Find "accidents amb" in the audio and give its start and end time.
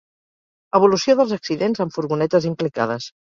1.37-1.95